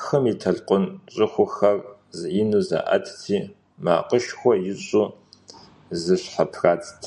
[0.00, 0.84] Хым и толъкъун
[1.14, 1.78] щӀыхухэр
[2.40, 3.38] ину заӀэтти
[3.84, 5.06] макъышхуэ ищӀу
[6.02, 7.02] зыщхьэпрадзт.